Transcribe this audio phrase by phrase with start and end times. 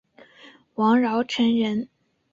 [0.73, 1.87] 王尧臣人。